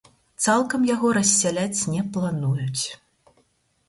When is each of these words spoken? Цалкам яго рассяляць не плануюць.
Цалкам 0.43 0.85
яго 0.91 1.11
рассяляць 1.17 1.85
не 1.97 2.01
плануюць. 2.15 2.83